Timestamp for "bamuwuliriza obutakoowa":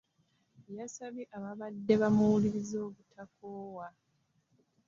2.01-3.87